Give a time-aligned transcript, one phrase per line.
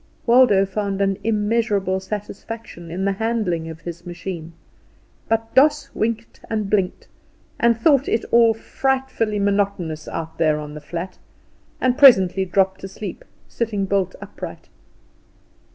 [0.25, 4.53] Waldo found an immeasurable satisfaction in the handling of his machine;
[5.29, 7.07] but Doss winked and blinked,
[7.59, 11.19] and thought it all frightfully monotonous out there on the flat,
[11.79, 14.69] and presently dropped asleep, sitting bolt upright.